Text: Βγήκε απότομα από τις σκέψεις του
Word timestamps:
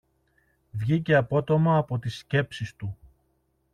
Βγήκε 0.71 1.15
απότομα 1.15 1.77
από 1.77 1.99
τις 1.99 2.17
σκέψεις 2.17 2.75
του 2.75 2.97